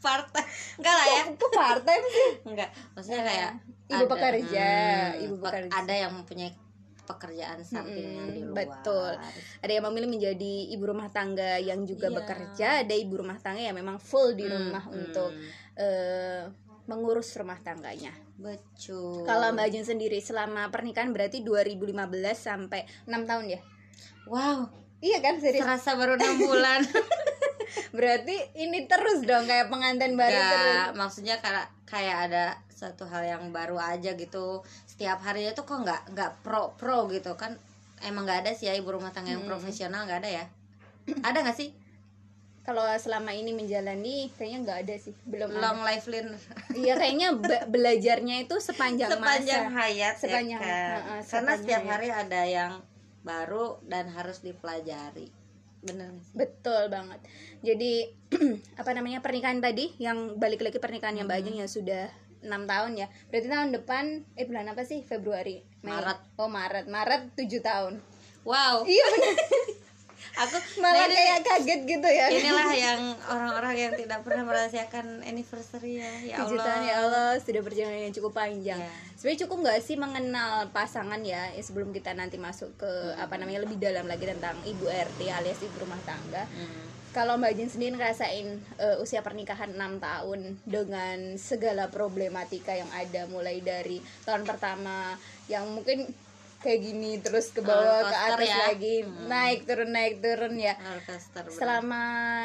part 0.00 0.26
time 0.26 0.48
enggak 0.74 0.94
lah 0.96 1.06
ya 1.06 1.22
Kok 1.30 1.50
part 1.52 1.82
time 1.84 2.04
sih? 2.08 2.28
enggak 2.42 2.68
maksudnya 2.90 3.22
kayak 3.22 3.50
Ibu 3.86 4.04
pekerja, 4.08 4.68
hmm, 5.12 5.24
ibu 5.26 5.34
pe- 5.36 5.44
pekerja. 5.44 5.70
ada 5.76 5.94
yang 5.94 6.12
mempunyai 6.12 6.50
pekerjaan 7.10 7.58
sampingan 7.60 8.26
Mm-mm, 8.26 8.32
di 8.32 8.40
luar 8.42 8.56
betul. 8.56 9.10
Ada 9.58 9.72
yang 9.72 9.84
memilih 9.88 10.10
menjadi 10.10 10.52
ibu 10.70 10.84
rumah 10.86 11.08
tangga 11.08 11.58
yang 11.58 11.82
juga 11.82 12.06
Iya. 12.06 12.16
bekerja, 12.16 12.68
ada 12.82 12.94
ibu 12.94 13.14
rumah 13.16 13.36
tangga 13.36 13.60
yang 13.60 13.74
memang 13.74 13.98
full 13.98 14.32
di 14.32 14.44
Hmm, 14.44 14.54
rumah 14.70 14.84
hmm. 14.84 14.94
untuk 14.96 15.30
eh, 15.74 16.42
mengurus 16.84 17.30
rumah 17.34 17.58
tangganya. 17.58 18.10
betul 18.34 19.22
Kalau 19.22 19.50
Mbak 19.50 19.68
Jeng 19.70 19.86
sendiri 19.86 20.18
selama 20.18 20.68
pernikahan 20.68 21.10
berarti 21.10 21.40
2015 21.40 21.92
sampai 22.34 22.80
6 23.04 23.22
tahun 23.24 23.44
ya? 23.48 23.60
wow 24.24 24.64
Iya 24.98 25.18
kan 25.18 25.36
serius. 25.36 25.60
terasa 25.60 25.94
baru 25.94 26.14
enam 26.14 26.36
bulan 26.38 26.80
Berarti 27.90 28.34
ini 28.56 28.84
terus 28.84 29.22
dong 29.22 29.46
kayak 29.46 29.68
pengantin 29.68 30.14
baru 30.14 30.34
terus. 30.34 30.66
Enggak, 30.66 30.90
maksudnya 30.94 31.36
kayak 31.38 31.66
kayak 31.84 32.16
ada 32.28 32.44
satu 32.80 33.04
hal 33.04 33.22
yang 33.22 33.42
baru 33.50 33.76
aja 33.76 34.14
gitu 34.14 34.46
setiap 34.84 35.20
harinya 35.20 35.52
tuh 35.52 35.62
kok 35.62 35.78
nggak 35.78 36.02
nggak 36.10 36.30
pro 36.40 36.72
pro 36.74 37.04
gitu 37.06 37.34
kan 37.34 37.52
emang 38.00 38.24
nggak 38.24 38.40
ada 38.40 38.50
sih 38.50 38.66
ya 38.66 38.74
ibu 38.74 38.88
rumah 38.88 39.10
tangga 39.10 39.30
yang 39.30 39.44
Hmm. 39.44 39.50
profesional 39.50 40.02
nggak 40.02 40.20
ada 40.20 40.30
ya 40.32 40.44
ada 41.20 41.38
nggak 41.38 41.54
sih 41.54 41.70
Kalau 42.60 42.84
selama 42.94 43.32
ini 43.32 43.50
menjalani 43.50 44.28
kayaknya 44.30 44.58
nggak 44.62 44.78
ada 44.84 44.94
sih, 44.94 45.16
belum 45.24 45.48
ada. 45.48 45.58
long 45.60 45.80
life 45.80 46.06
learn 46.06 46.28
Iya 46.70 46.92
kayaknya 46.94 47.28
be- 47.42 47.66
belajarnya 47.66 48.36
itu 48.38 48.56
sepanjang, 48.58 49.08
sepanjang 49.10 49.64
masa. 49.66 49.80
hayat 49.80 50.14
ya 50.14 50.20
Sepanjang- 50.20 50.60
kan? 50.60 50.68
heeh, 50.68 51.00
karena 51.00 51.24
sepanjang 51.24 51.58
setiap 51.58 51.82
hayat. 51.82 51.90
hari 51.90 52.08
ada 52.12 52.40
yang 52.46 52.72
baru 53.22 53.66
dan 53.82 54.08
harus 54.08 54.38
dipelajari 54.40 55.32
sih? 55.82 56.20
Betul 56.30 56.88
banget. 56.88 57.18
Jadi 57.60 58.12
apa 58.78 58.90
namanya 58.92 59.18
pernikahan 59.18 59.58
tadi 59.58 59.96
yang 59.96 60.36
balik 60.36 60.60
lagi 60.60 60.76
pernikahan 60.76 61.16
yang 61.16 61.24
Mbak 61.24 61.40
Ajeng 61.40 61.56
yang 61.56 61.70
sudah 61.70 62.12
enam 62.42 62.64
tahun 62.64 62.96
ya. 62.96 63.06
Berarti 63.28 63.46
tahun 63.46 63.70
depan 63.72 64.04
eh 64.34 64.44
bulan 64.44 64.66
apa 64.66 64.82
sih? 64.82 65.00
Februari, 65.02 65.60
Mei. 65.80 65.92
Maret. 65.92 66.18
Oh 66.36 66.48
Maret, 66.48 66.86
Maret 66.86 67.22
7 67.34 67.46
tahun. 67.60 67.94
wow 68.40 68.80
Iya 68.82 69.04
benar. 69.10 69.36
aku 70.38 70.56
malah 70.78 70.94
nah 70.94 71.06
ini- 71.06 71.16
kayak 71.16 71.40
kaget 71.42 71.80
gitu 71.86 72.08
ya 72.08 72.26
inilah 72.30 72.70
yang 72.70 73.00
orang-orang 73.26 73.74
yang 73.74 73.92
tidak 73.94 74.20
pernah 74.22 74.44
merasakan 74.46 75.06
anniversary 75.20 75.98
ya 75.98 76.12
ya 76.22 76.34
Allah 76.38 76.46
kejutan 76.46 76.80
ya 76.80 76.94
Allah 76.98 77.28
sudah 77.36 77.60
perjalanan 77.60 78.00
yang 78.06 78.14
cukup 78.14 78.32
panjang 78.34 78.78
Ya. 78.78 78.90
sebenarnya 79.16 79.40
cukup 79.44 79.56
nggak 79.60 79.78
sih 79.82 79.96
mengenal 79.96 80.70
pasangan 80.70 81.20
ya 81.20 81.50
ya, 81.50 81.60
sebelum 81.60 81.90
kita 81.90 82.12
nanti 82.12 82.36
masuk 82.36 82.78
ke 82.78 82.90
apa 83.16 83.36
namanya 83.36 83.64
lebih 83.64 83.76
dalam 83.76 84.06
lagi 84.06 84.24
tentang 84.24 84.54
ibu 84.62 84.86
RT 84.86 85.20
alias 85.26 85.60
ibu 85.60 85.76
rumah 85.78 85.98
tangga 86.00 86.46
Hmm. 86.46 86.88
Kalau 87.10 87.34
Mbak 87.34 87.52
Jin 87.58 87.70
sendiri 87.70 87.92
ngerasain 87.98 88.46
eh, 88.78 88.96
usia 89.02 89.20
pernikahan 89.26 89.74
6 89.74 89.98
tahun 89.98 90.40
dengan 90.62 91.18
segala 91.34 91.90
problematika 91.90 92.70
yang 92.74 92.90
ada 92.94 93.26
mulai 93.26 93.58
dari 93.58 93.98
tahun 94.22 94.46
pertama 94.46 95.18
yang 95.50 95.66
mungkin 95.74 96.06
kayak 96.60 96.80
gini 96.84 97.18
terus 97.18 97.50
ke 97.50 97.64
bawah 97.64 98.04
ke 98.04 98.16
atas 98.30 98.50
ya. 98.52 98.58
lagi 98.68 98.96
naik 99.26 99.64
turun 99.64 99.90
naik 99.90 100.20
turun 100.20 100.54
ya. 100.60 100.76
Selama 101.50 102.04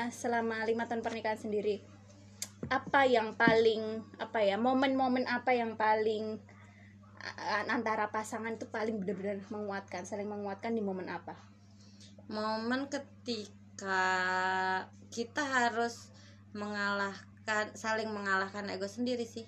selama 0.10 0.63
lima 0.65 0.88
tahun 0.88 1.03
pernikahan 1.03 1.38
sendiri 1.38 1.84
apa 2.65 3.05
yang 3.05 3.38
paling 3.38 4.01
apa 4.17 4.41
ya 4.41 4.57
momen-momen 4.57 5.29
apa 5.29 5.53
yang 5.53 5.77
paling 5.77 6.41
antara 7.69 8.10
pasangan 8.10 8.57
tuh 8.57 8.69
paling 8.74 8.98
benar-benar 9.01 9.45
menguatkan 9.53 10.05
saling 10.07 10.25
menguatkan 10.25 10.74
di 10.74 10.81
momen 10.81 11.12
apa? 11.12 11.38
Momen 12.25 12.89
ketika 12.89 13.64
kita 15.08 15.41
harus 15.41 16.10
mengalahkan 16.51 17.72
saling 17.74 18.08
mengalahkan 18.08 18.67
ego 18.67 18.88
sendiri 18.88 19.24
sih 19.24 19.44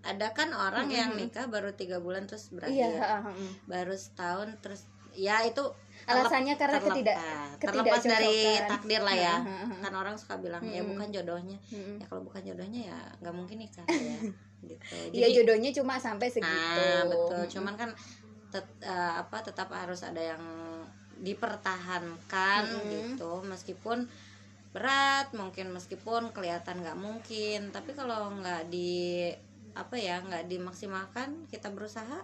ada 0.00 0.32
kan 0.32 0.52
orang 0.52 0.88
yang 0.90 1.16
nikah 1.16 1.44
baru 1.46 1.72
tiga 1.72 1.96
bulan 1.96 2.24
terus 2.24 2.48
iya 2.48 2.92
berakhir 2.92 2.92
ha, 2.98 3.16
ha. 3.22 3.30
baru 3.64 3.94
setahun 3.94 4.48
terus 4.60 4.84
ya 5.12 5.40
itu 5.42 5.62
Alasannya 6.04 6.58
karena 6.58 6.76
terlep- 6.76 6.90
ketidak- 6.92 7.16
ah, 7.16 7.48
terlepas 7.56 8.02
dari 8.02 8.36
takdir 8.60 9.00
lah 9.00 9.16
ya 9.16 9.36
Hmm, 9.38 9.48
hmm, 9.48 9.66
hmm. 9.70 9.80
kan 9.80 9.92
orang 9.94 10.16
suka 10.18 10.36
bilang 10.36 10.60
ya 10.62 10.84
bukan 10.84 11.08
jodohnya 11.08 11.56
Hmm. 11.70 11.96
ya 11.96 12.04
kalau 12.04 12.20
bukan 12.20 12.42
jodohnya 12.42 12.92
ya 12.92 12.98
nggak 13.22 13.32
mungkin 13.32 13.56
nikah 13.58 13.86
ya 13.86 14.18
gitu 14.68 14.96
Iya 15.12 15.28
jodohnya 15.34 15.70
cuma 15.70 15.96
sampai 15.96 16.26
segitu. 16.26 16.48
Ah, 16.48 17.04
betul. 17.04 17.44
Cuman 17.50 17.74
kan 17.74 17.92
tet- 18.48 18.80
eh, 18.80 19.12
apa 19.14 19.40
tetap 19.40 19.68
harus 19.68 20.00
ada 20.00 20.16
yang 20.16 20.40
dipertahankan 21.24 22.62
gitu. 22.92 23.40
Meskipun 23.48 24.06
berat 24.74 25.30
mungkin 25.32 25.72
meskipun 25.72 26.30
kelihatan 26.36 26.84
nggak 26.84 27.00
mungkin. 27.00 27.72
Tapi 27.72 27.96
kalau 27.96 28.30
nggak 28.38 28.68
di 28.68 29.32
apa 29.74 29.98
ya 29.98 30.22
nggak 30.22 30.46
dimaksimalkan 30.46 31.50
kita 31.50 31.74
berusaha 31.74 32.22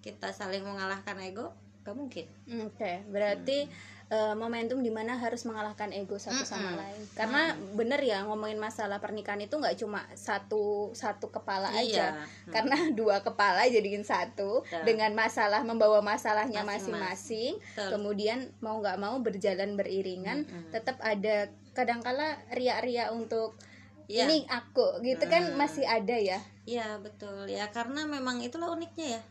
kita 0.00 0.32
saling 0.32 0.64
mengalahkan 0.64 1.18
ego 1.20 1.52
nggak 1.84 1.96
mungkin. 1.98 2.26
Oke, 2.66 3.04
berarti 3.10 3.68
eh, 4.06 4.34
momentum 4.38 4.78
di 4.78 4.90
mana 4.94 5.18
harus 5.18 5.42
mengalahkan 5.42 5.90
ego 5.90 6.14
satu 6.14 6.46
sama 6.46 6.70
Mm-mm. 6.72 6.78
lain. 6.78 7.00
Karena 7.18 7.42
bener 7.74 7.98
ya 8.06 8.22
ngomongin 8.22 8.54
masalah 8.56 9.02
pernikahan 9.02 9.42
itu 9.42 9.58
nggak 9.58 9.74
cuma 9.82 10.06
satu 10.14 10.94
satu 10.94 11.34
kepala 11.34 11.74
aja. 11.74 12.14
Iya. 12.14 12.52
Karena 12.54 12.76
dua 12.98 13.20
kepala 13.26 13.66
jadiin 13.66 14.06
satu 14.06 14.62
Betul. 14.62 14.82
dengan 14.86 15.10
masalah 15.18 15.66
membawa 15.66 15.98
masalahnya 16.00 16.62
Masing-masing. 16.62 17.58
Kemudian 17.74 18.54
mau 18.62 18.78
nggak 18.78 18.98
mau 19.02 19.18
berjalan 19.18 19.74
beriringan, 19.74 20.46
Mm-mm. 20.46 20.70
tetap 20.70 21.02
ada 21.02 21.50
kadangkala 21.74 22.38
ria-ria 22.54 23.10
untuk 23.10 23.58
Iya. 24.06 24.30
ini 24.30 24.46
aku 24.46 25.02
gitu 25.02 25.26
kan 25.26 25.50
Hmm. 25.50 25.58
masih 25.58 25.82
ada 25.82 26.14
ya. 26.14 26.38
Iya 26.62 27.02
betul 27.02 27.50
ya 27.50 27.66
karena 27.74 28.06
memang 28.06 28.38
itulah 28.38 28.70
uniknya 28.70 29.18
ya 29.18 29.22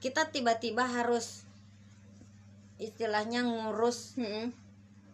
kita 0.00 0.32
tiba-tiba 0.32 0.84
harus 0.84 1.43
istilahnya 2.84 3.40
ngurus 3.42 4.14
Mm-mm. 4.16 4.52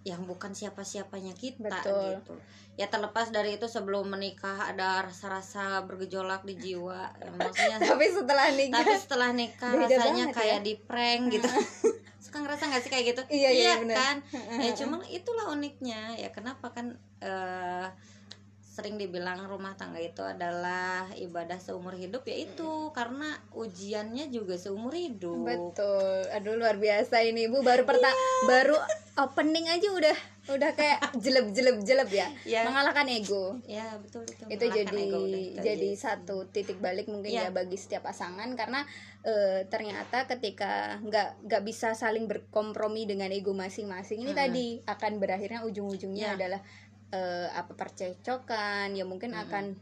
yang 0.02 0.24
bukan 0.24 0.52
siapa-siapanya 0.52 1.36
kita 1.36 1.68
Betul. 1.70 2.18
gitu 2.18 2.34
ya 2.74 2.88
terlepas 2.88 3.28
dari 3.28 3.60
itu 3.60 3.68
sebelum 3.68 4.08
menikah 4.08 4.72
ada 4.72 5.04
rasa-rasa 5.04 5.84
bergejolak 5.84 6.40
di 6.42 6.56
jiwa 6.56 7.12
Ya, 7.12 7.28
maksudnya 7.30 7.76
Tapi 7.92 8.06
setelah 8.08 8.48
nikah 8.48 8.80
tapi 8.80 8.94
setelah 8.96 9.30
nikah 9.36 9.72
rasanya 9.76 10.32
banget 10.32 10.36
kayak 10.40 10.58
ya. 10.60 10.64
di 10.64 10.74
prank 10.80 11.22
gitu 11.28 11.48
suka 12.24 12.36
ngerasa 12.40 12.62
nggak 12.70 12.82
sih 12.84 12.90
kayak 12.90 13.04
gitu 13.12 13.22
Iya, 13.28 13.50
iya, 13.52 13.72
bener. 13.82 13.96
kan 13.96 14.16
ya 14.62 14.72
cuman 14.72 15.04
itulah 15.08 15.52
uniknya 15.52 16.14
ya 16.16 16.30
kenapa 16.32 16.72
kan 16.72 16.96
eh, 17.20 17.86
sering 18.70 18.94
dibilang 18.94 19.42
rumah 19.44 19.74
tangga 19.74 19.98
itu 19.98 20.22
adalah 20.22 21.10
ibadah 21.18 21.58
seumur 21.58 21.90
hidup 21.92 22.22
ya 22.22 22.38
itu 22.38 22.70
karena 22.90 23.26
ujiannya 23.50 24.30
juga 24.30 24.54
seumur 24.54 24.94
hidup 24.94 25.42
Betul. 25.42 26.22
Aduh 26.30 26.54
luar 26.54 26.78
biasa 26.78 27.18
ini 27.20 27.50
Ibu 27.50 27.60
baru 27.60 27.82
perta 27.82 28.06
baru 28.46 28.78
opening 29.18 29.66
aja 29.66 29.90
udah 29.90 30.16
udah 30.48 30.70
kayak 30.72 30.98
jeleb-jeleb-jeleb 31.14 32.10
ya. 32.10 32.26
Iya. 32.42 32.62
Mengalahkan 32.64 33.06
ego. 33.06 33.58
ya 33.66 33.90
betul 33.98 34.22
itu 34.24 34.42
Itu 34.46 34.64
jadi 34.66 34.96
ego 34.96 35.18
udah, 35.20 35.42
itu 35.50 35.60
jadi 35.60 35.88
aja. 35.90 36.00
satu 36.14 36.46
titik 36.46 36.78
balik 36.78 37.06
mungkin 37.06 37.30
Iya. 37.30 37.42
ya 37.42 37.52
bagi 37.52 37.74
setiap 37.74 38.06
pasangan 38.06 38.54
karena 38.54 38.86
eh, 39.22 39.66
ternyata 39.66 40.24
ketika 40.26 40.96
nggak 41.02 41.42
nggak 41.42 41.62
bisa 41.62 41.92
saling 41.92 42.24
berkompromi 42.24 43.02
dengan 43.04 43.28
ego 43.28 43.50
masing-masing 43.50 44.22
ini 44.22 44.32
tadi 44.32 44.66
akan 44.86 45.18
berakhirnya 45.18 45.66
ujung-ujungnya 45.66 46.32
Iya. 46.32 46.38
adalah 46.38 46.62
eh, 47.10 47.48
apa 47.50 47.72
percecokan 47.74 48.94
ya 48.94 49.04
mungkin 49.04 49.34
akan 49.34 49.74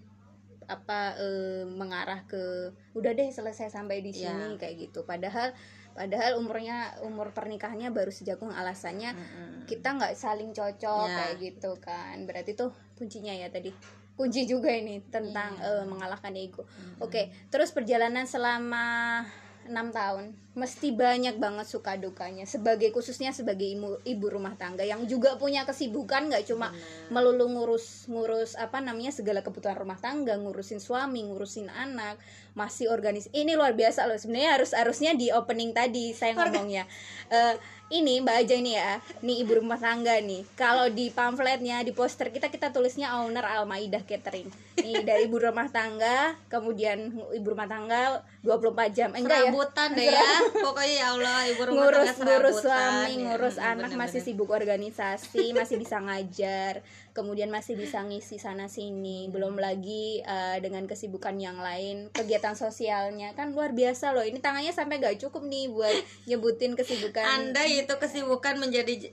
apa 0.67 1.17
eh, 1.17 1.64
mengarah 1.64 2.25
ke 2.25 2.69
udah 2.93 3.12
deh 3.12 3.29
selesai 3.29 3.69
sampai 3.69 4.01
di 4.01 4.12
sini 4.12 4.29
kayak 4.57 4.88
gitu. 4.88 5.05
Padahal 5.05 5.53
padahal 5.93 6.38
umurnya 6.38 6.95
umur 7.03 7.33
pernikahannya 7.33 7.91
baru 7.91 8.12
sejagung 8.12 8.53
alasannya 8.53 9.17
Mm-mm. 9.17 9.67
kita 9.67 9.97
nggak 9.97 10.14
saling 10.14 10.53
cocok 10.53 11.09
Ya. 11.09 11.17
kayak 11.17 11.37
gitu 11.41 11.73
kan. 11.81 12.23
Berarti 12.23 12.53
tuh 12.53 12.69
kuncinya 12.95 13.33
ya 13.33 13.49
tadi. 13.49 13.73
Kunci 14.12 14.45
juga 14.45 14.69
ini 14.69 14.99
tentang 15.09 15.55
Iya. 15.57 15.83
eh, 15.83 15.85
mengalahkan 15.87 16.35
ego. 16.35 16.69
Oke 16.99 17.31
terus 17.49 17.71
perjalanan 17.71 18.27
selama 18.27 19.23
enam 19.64 19.88
tahun 19.88 20.33
mesti 20.59 20.90
banyak 20.90 21.38
banget 21.38 21.71
suka 21.71 21.94
dukanya 21.94 22.42
sebagai 22.44 22.90
khususnya 22.90 23.31
sebagai 23.31 23.64
ibu, 23.64 24.03
ibu 24.03 24.27
rumah 24.27 24.59
tangga 24.59 24.83
yang 24.83 25.07
juga 25.07 25.38
punya 25.38 25.62
kesibukan 25.62 26.27
nggak 26.27 26.51
cuma 26.51 26.75
melulu 27.14 27.47
ngurus 27.47 28.11
ngurus 28.11 28.59
apa 28.59 28.83
namanya 28.83 29.14
segala 29.14 29.47
kebutuhan 29.47 29.79
rumah 29.79 30.03
tangga 30.03 30.35
ngurusin 30.35 30.83
suami 30.83 31.23
ngurusin 31.23 31.71
anak 31.71 32.18
masih 32.59 32.90
organis 32.90 33.31
ini 33.31 33.55
luar 33.55 33.79
biasa 33.79 34.11
loh 34.11 34.18
sebenarnya 34.18 34.59
harus 34.59 34.75
harusnya 34.75 35.14
di 35.14 35.31
opening 35.31 35.71
tadi 35.71 36.11
saya 36.11 36.35
ngomongnya. 36.35 36.90
Eh, 37.31 37.55
ini 37.88 38.21
mbak 38.21 38.44
aja 38.44 38.53
ini 38.53 38.77
ya 38.77 39.01
nih 39.25 39.49
ibu 39.49 39.64
rumah 39.64 39.81
tangga 39.81 40.21
nih 40.21 40.44
kalau 40.61 40.92
di 40.92 41.09
pamfletnya 41.09 41.81
di 41.81 41.97
poster 41.97 42.29
kita 42.29 42.53
kita 42.53 42.68
tulisnya 42.68 43.16
owner 43.16 43.44
Almaidah 43.44 44.05
Catering. 44.05 44.49
Nih 44.85 45.07
dari 45.09 45.25
ibu 45.25 45.40
rumah 45.40 45.73
tangga 45.73 46.37
kemudian 46.53 47.14
ibu 47.33 47.47
rumah 47.49 47.64
tangga 47.64 48.21
24 48.44 48.92
jam 48.92 49.09
Eh, 49.16 49.25
enggak 49.25 49.40
ya? 49.40 49.51
Deh 49.97 50.09
ya 50.09 50.31
pokoknya 50.52 50.94
ya 50.96 51.06
Allah 51.12 51.38
ibu 51.48 51.62
rumah 51.64 51.88
ngurus 51.88 52.08
tangga 52.16 52.24
ngurus 52.38 52.56
suami 52.64 53.12
ya. 53.12 53.18
ngurus 53.28 53.56
Hmm, 53.58 53.70
anak 53.74 53.76
bener-bener. 53.92 54.00
masih 54.08 54.20
sibuk 54.24 54.50
organisasi 54.50 55.44
masih 55.52 55.76
bisa 55.76 55.96
ngajar 56.00 56.74
kemudian 57.12 57.50
masih 57.50 57.74
bisa 57.74 58.02
ngisi 58.06 58.38
sana 58.38 58.66
sini 58.70 59.28
belum 59.28 59.58
lagi 59.58 60.22
eh, 60.22 60.56
dengan 60.62 60.87
kesibukan 60.87 61.34
yang 61.37 61.58
lain 61.58 62.08
kegiatan 62.14 62.54
sosialnya 62.54 63.34
kan 63.34 63.52
luar 63.52 63.74
biasa 63.74 64.14
loh 64.14 64.22
ini 64.22 64.38
tangannya 64.38 64.70
sampai 64.70 64.98
gak 64.98 65.18
cukup 65.18 65.44
nih 65.44 65.68
buat 65.68 65.96
nyebutin 66.30 66.78
kesibukan 66.78 67.24
anda 67.26 67.66
itu 67.66 67.90
kesibukan 67.90 68.56
menjadi 68.62 69.11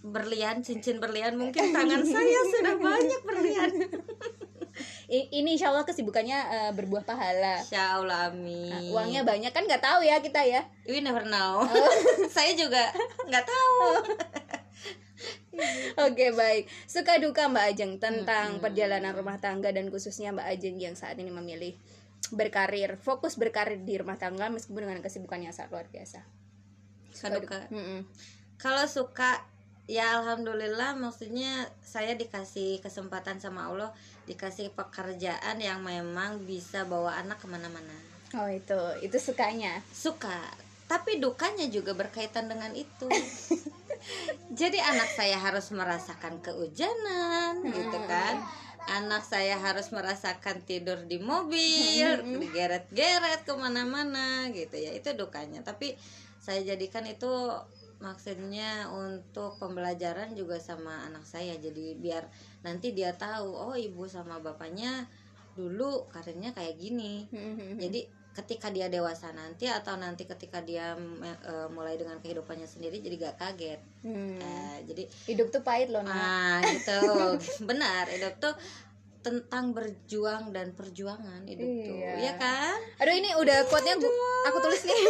berlian 0.00 0.62
cincin 0.62 1.02
berlian 1.02 1.34
mungkin 1.34 1.74
tangan 1.74 2.00
saya 2.06 2.40
sudah 2.54 2.74
banyak 2.78 3.20
berlian 3.26 3.70
ini 5.08 5.56
insya 5.56 5.72
Allah 5.72 5.88
kesibukannya 5.88 6.36
eh, 6.36 6.72
berbuah 6.76 7.08
pahala. 7.08 7.64
Insya 7.64 7.96
Allah 7.96 8.28
Nah, 8.28 8.36
amin 8.36 8.92
uangnya 8.92 9.24
banyak 9.24 9.52
kan 9.56 9.64
nggak 9.64 9.80
tahu 9.80 10.04
ya 10.04 10.20
kita 10.20 10.44
ya. 10.44 10.68
We 10.84 11.00
never 11.00 11.24
know. 11.24 11.64
Oh. 11.64 11.92
saya 12.36 12.52
juga 12.52 12.92
nggak 13.24 13.44
tahu. 13.48 13.80
Oke 16.06 16.30
baik. 16.36 16.68
Suka 16.86 17.18
duka 17.18 17.50
Mbak 17.50 17.64
Ajeng 17.74 17.92
Tentang 17.98 18.62
perjalanan 18.62 19.10
rumah 19.10 19.42
tangga 19.42 19.74
Dan 19.74 19.90
khususnya 19.90 20.30
Mbak 20.30 20.46
Ajeng 20.54 20.78
yang 20.78 20.94
saat 20.94 21.18
ini 21.18 21.34
memilih 21.34 21.74
Berkarir 22.30 22.94
Fokus 22.94 23.34
berkarir 23.34 23.82
di 23.82 23.98
rumah 23.98 24.14
tangga 24.14 24.46
Meskipun 24.54 24.86
dengan 24.86 25.02
kesibukan 25.02 25.42
yang 25.42 25.50
sangat 25.50 25.74
luar 25.74 25.86
biasa. 25.90 26.22
Suka 27.10 27.42
duka. 27.42 27.66
Kalau 28.58 28.86
suka 28.86 29.42
ya 29.88 30.20
alhamdulillah 30.20 31.00
maksudnya 31.00 31.64
saya 31.80 32.12
dikasih 32.12 32.84
kesempatan 32.84 33.40
sama 33.40 33.72
Allah 33.72 33.90
dikasih 34.28 34.76
pekerjaan 34.76 35.56
yang 35.56 35.80
memang 35.80 36.44
bisa 36.44 36.84
bawa 36.84 37.16
anak 37.16 37.40
ke 37.40 37.48
mana-mana. 37.48 37.96
Oh 38.36 38.48
itu. 38.48 38.76
Itu 39.00 39.16
sukanya? 39.16 39.80
Suka. 39.88 40.36
Tapi 40.84 41.16
dukanya 41.20 41.68
juga 41.72 41.96
berkaitan 41.96 42.48
dengan 42.48 42.76
itu. 42.76 43.08
Jadi 44.60 44.78
anak 44.78 45.08
saya 45.16 45.40
harus 45.40 45.72
merasakan 45.72 46.44
keujanan 46.44 47.64
gitu 47.64 47.98
kan? 48.04 48.44
Anak 48.88 49.24
saya 49.24 49.60
harus 49.60 49.92
merasakan 49.92 50.64
tidur 50.64 51.04
di 51.04 51.20
mobil 51.20 52.40
digeret-geret 52.40 53.44
ke 53.44 53.52
mana-mana 53.56 54.48
gitu 54.52 54.76
ya. 54.76 54.92
Itu 54.92 55.12
dukanya. 55.16 55.60
Tapi 55.64 55.96
saya 56.40 56.64
jadikan 56.64 57.04
itu 57.04 57.32
maksudnya 57.98 58.86
untuk 58.90 59.58
pembelajaran 59.58 60.34
juga 60.34 60.58
sama 60.62 61.06
anak 61.10 61.26
saya. 61.26 61.58
Jadi 61.58 61.98
biar 61.98 62.26
nanti 62.62 62.94
dia 62.94 63.14
tahu 63.14 63.50
oh 63.54 63.74
ibu 63.74 64.06
sama 64.06 64.38
bapaknya 64.38 65.06
dulu 65.58 66.06
karirnya 66.10 66.54
kayak 66.54 66.78
gini. 66.78 67.26
Hmm, 67.34 67.74
jadi 67.78 68.06
ketika 68.38 68.70
dia 68.70 68.86
dewasa 68.86 69.34
nanti 69.34 69.66
atau 69.66 69.98
nanti 69.98 70.22
ketika 70.22 70.62
dia 70.62 70.94
eh, 70.94 71.68
mulai 71.74 71.98
dengan 71.98 72.22
kehidupannya 72.22 72.70
sendiri 72.70 73.02
jadi 73.02 73.18
gak 73.18 73.36
kaget. 73.42 73.80
Hmm. 74.06 74.38
Eh, 74.38 74.78
jadi 74.86 75.02
hidup 75.26 75.50
tuh 75.50 75.66
pahit 75.66 75.90
loh 75.90 76.06
nak. 76.06 76.14
Ah 76.14 76.58
gitu. 76.62 77.02
Benar 77.68 78.06
hidup 78.06 78.38
tuh 78.38 78.54
tentang 79.18 79.74
berjuang 79.74 80.54
dan 80.54 80.72
perjuangan 80.72 81.42
hidup 81.44 81.66
tuh. 81.66 81.94
Iya. 81.98 82.12
ya 82.22 82.32
kan? 82.38 82.78
Aduh 83.02 83.14
ini 83.14 83.34
udah 83.34 83.66
quote-nya 83.66 83.98
bu- 83.98 84.14
aku 84.46 84.58
tulis 84.62 84.82
nih. 84.86 84.98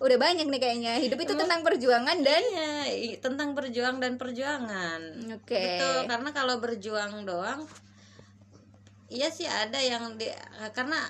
Udah 0.00 0.16
banyak 0.16 0.48
nih 0.48 0.60
kayaknya. 0.64 0.96
Hidup 0.96 1.20
itu 1.20 1.36
tentang 1.36 1.60
perjuangan 1.60 2.24
dan 2.24 2.40
iya 2.40 3.20
tentang 3.20 3.52
berjuang 3.52 4.00
dan 4.00 4.16
perjuangan. 4.16 5.00
Oke. 5.36 5.60
Betul, 5.60 6.08
karena 6.08 6.30
kalau 6.32 6.56
berjuang 6.56 7.28
doang 7.28 7.68
iya 9.10 9.28
sih 9.28 9.44
ada 9.44 9.76
yang 9.76 10.16
di 10.16 10.24
karena 10.72 11.02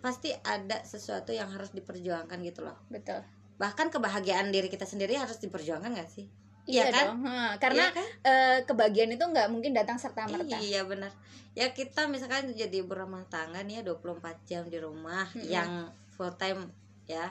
pasti 0.00 0.32
ada 0.32 0.80
sesuatu 0.86 1.36
yang 1.36 1.52
harus 1.52 1.76
diperjuangkan 1.76 2.40
gitu 2.40 2.64
loh. 2.64 2.80
betul. 2.88 3.20
Bahkan 3.60 3.92
kebahagiaan 3.92 4.48
diri 4.48 4.72
kita 4.72 4.88
sendiri 4.88 5.20
harus 5.20 5.36
diperjuangkan 5.36 5.92
gak 5.92 6.08
sih? 6.08 6.24
Iya 6.64 6.88
kan? 6.88 7.04
dong 7.16 7.20
Ha, 7.24 7.56
karena 7.56 7.84
Iya 7.86 7.96
kan? 7.96 8.06
eh, 8.22 8.58
kebahagiaan 8.64 9.12
itu 9.12 9.24
nggak 9.24 9.48
mungkin 9.48 9.72
datang 9.72 9.96
serta 9.96 10.26
merta 10.26 10.56
Iya 10.56 10.84
benar. 10.84 11.12
Ya 11.52 11.70
kita 11.70 12.06
misalkan 12.06 12.52
jadi 12.52 12.82
berumah 12.82 13.26
tangga 13.26 13.60
nih 13.60 13.80
ya 13.80 13.82
24 13.82 14.16
jam 14.44 14.62
di 14.64 14.78
rumah 14.78 15.26
yang 15.36 15.88
full 16.14 16.30
time 16.36 16.68
ya, 17.04 17.26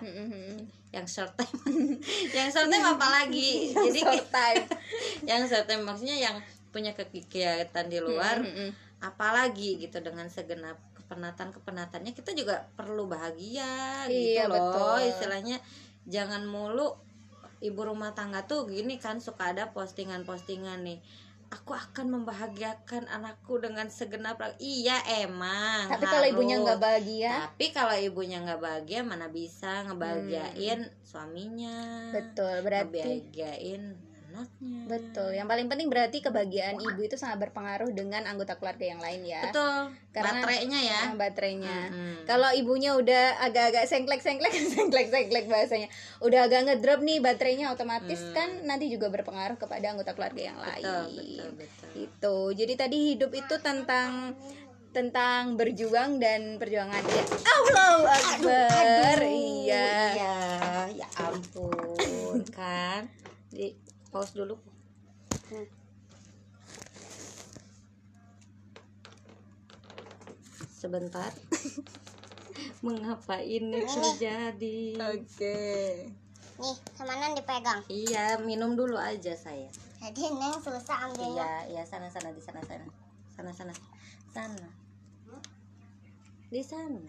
yang 0.91 1.05
short 1.05 1.31
time. 1.39 1.55
yang 2.35 2.51
short 2.51 2.67
time 2.67 2.83
apalagi? 2.83 3.71
jadi 3.87 3.99
short 4.01 4.27
time 4.27 4.65
yang 5.29 5.41
short 5.45 5.65
time 5.65 5.83
maksudnya 5.83 6.19
yang 6.19 6.35
punya 6.69 6.91
kegiatan 6.91 7.85
di 7.87 7.97
luar 7.97 8.43
Mm-mm. 8.43 8.69
apalagi 8.99 9.79
gitu 9.79 10.03
dengan 10.03 10.27
segenap 10.27 10.77
kepenatan 10.93 11.49
kepenatannya 11.49 12.13
kita 12.13 12.35
juga 12.35 12.67
perlu 12.75 13.09
bahagia 13.09 14.05
Iya, 14.05 14.45
gitu 14.45 14.53
loh 14.53 14.69
betul. 14.69 14.97
istilahnya 15.09 15.57
jangan 16.05 16.45
mulu 16.45 16.93
ibu 17.59 17.81
rumah 17.83 18.15
tangga 18.15 18.47
tuh 18.47 18.67
gini 18.67 18.99
kan 18.99 19.19
suka 19.23 19.55
ada 19.55 19.71
postingan-postingan 19.71 20.83
nih. 20.83 20.99
Aku 21.49 21.73
akan 21.73 22.13
membahagiakan 22.13 23.09
anakku 23.09 23.57
dengan 23.57 23.89
segenap 23.89 24.37
iya 24.61 25.01
emang 25.25 25.89
tapi 25.89 26.05
kalau 26.05 26.27
ibunya 26.29 26.61
nggak 26.61 26.77
bahagia? 26.77 27.33
Tapi 27.49 27.65
kalau 27.73 27.95
ibunya 27.97 28.37
nggak 28.45 28.61
bahagia 28.61 29.01
mana 29.01 29.33
bisa 29.33 29.81
ngebahagiain 29.89 30.93
suaminya. 31.01 32.13
Betul 32.13 32.61
berarti 32.61 33.01
ngebahagiain 33.01 34.08
anaknya. 34.29 34.79
Betul. 34.85 35.29
Yang 35.33 35.47
paling 35.49 35.67
penting 35.67 35.87
berarti 35.89 36.17
kebahagiaan 36.21 36.77
ibu 36.77 37.01
itu 37.01 37.17
sangat 37.17 37.41
berpengaruh 37.41 37.89
dengan 37.91 38.23
anggota 38.23 38.55
keluarga 38.55 38.85
yang 38.85 39.01
lain 39.01 39.25
ya. 39.25 39.49
Betul. 39.49 39.93
Karena- 40.13 40.41
baterainya 40.41 40.79
ya. 40.79 40.99
Sama 41.09 41.17
baterainya. 41.17 41.77
Mm-mm. 41.89 42.15
kalau 42.29 42.49
ibunya 42.53 42.93
udah 42.93 43.41
agak-agak 43.41 43.89
sengklek 43.89 44.21
sengklek 44.21 44.53
sengklek 44.73 45.09
sengklek 45.09 45.45
bahasanya. 45.49 45.89
Udah 46.21 46.45
agak 46.45 46.69
ngedrop 46.69 47.01
nih 47.01 47.17
baterainya 47.17 47.73
otomatis 47.73 48.21
kan 48.31 48.63
nanti 48.63 48.87
juga 48.87 49.09
berpengaruh 49.09 49.57
kepada 49.57 49.85
anggota 49.89 50.13
keluarga 50.13 50.53
yang 50.53 50.59
lain. 50.61 50.83
Hmm. 50.85 51.09
betul 51.09 51.17
betul 51.17 51.49
betul. 51.57 51.89
Itu 51.97 52.35
jadi 52.53 52.73
tadi 52.77 52.97
hidup 53.13 53.31
itu 53.33 53.55
tentang 53.59 54.37
tentang 54.89 55.53
berjuang 55.53 56.17
dan 56.17 56.57
perjuangan. 56.57 57.01
Ya. 57.05 57.23
Allahu 57.45 58.03
Akbar. 58.09 59.17
iya. 59.21 59.89
Iya 60.17 60.35
ya 60.95 61.07
ampun 61.21 62.41
kan 62.49 63.05
pause 64.09 64.33
dulu. 64.33 64.57
Sebentar. 70.69 71.31
Mengapa 72.85 73.39
ini 73.43 73.83
terjadi? 73.83 74.95
Oke. 75.13 75.59
Nih, 76.59 76.75
ke 76.75 77.03
mana 77.07 77.31
dipegang? 77.31 77.79
iya 77.87 78.35
minum 78.43 78.75
dulu 78.75 78.99
aja 78.99 79.31
saya 79.31 79.71
Jadi 80.03 80.27
Neng 80.27 80.59
susah 80.59 81.07
ambilnya. 81.07 81.39
iya 81.39 81.51
iya 81.71 81.83
sana 81.87 82.11
sana 82.11 82.35
di 82.35 82.41
sana 82.43 82.59
sana. 82.67 82.83
Sana 83.31 83.51
sana 83.55 83.71
sana. 84.31 84.67
Di 86.51 86.59
sana. 86.59 86.99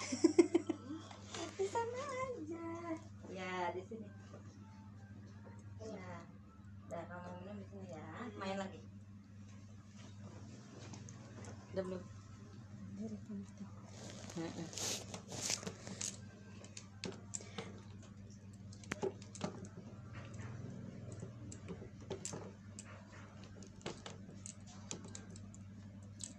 Di 1.56 1.66
sana 1.68 2.00
aja. 2.00 2.68
Ya 3.32 3.72
di 3.72 3.80
sini 3.84 4.19
dah 7.00 7.16
kamu 7.16 7.28
minum 7.40 7.56
di 7.56 7.66
sini 7.72 7.96
ya. 7.96 8.04
Main 8.36 8.56
lagi. 8.60 8.80
Udah 11.72 11.84
belum. 11.88 12.02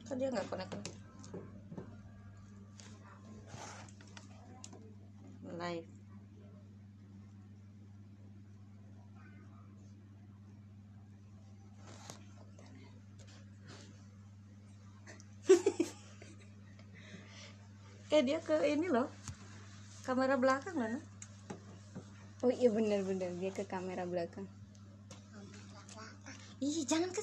Kok 0.05 0.15
dia 0.19 0.29
nggak 0.29 0.45
connect 0.45 0.69
connect? 0.77 0.89
Live. 5.57 6.01
Dia 18.21 18.37
ke 18.37 18.53
ini 18.69 18.85
loh, 18.85 19.09
kamera 20.05 20.37
belakang 20.37 20.77
loh. 20.77 20.85
Nah. 20.85 21.01
oh 22.41 22.49
iya 22.49 22.69
benar-benar 22.73 23.37
dia 23.37 23.53
ke 23.53 23.65
kamera 23.65 24.05
belakang 24.05 24.45
Ih, 26.61 26.85
jangan 26.85 27.09
ke 27.09 27.21